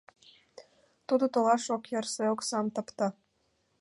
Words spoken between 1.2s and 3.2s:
толаш ок ярсе, оксам тапта.